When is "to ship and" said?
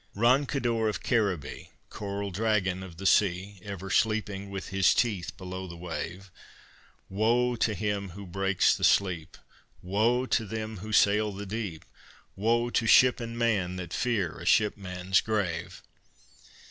12.71-13.37